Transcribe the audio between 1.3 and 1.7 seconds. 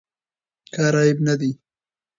دی.